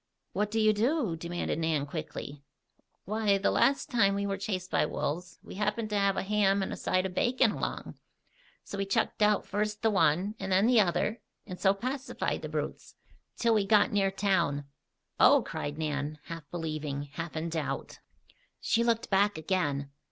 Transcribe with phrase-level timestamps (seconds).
[0.33, 2.41] "What do you do?" demanded Nan quickly.
[3.05, 6.63] "Why, the last time we were chased by wolves, we happened to have a ham
[6.63, 7.99] and a side of bacon along.
[8.63, 12.49] So we chucked out first the one, and then the other, and so pacified the
[12.49, 12.95] brutes
[13.37, 14.65] till we got near town."
[15.19, 17.99] "Oh!" cried Nan, half believing, half in doubt.
[18.59, 19.91] She looked back again.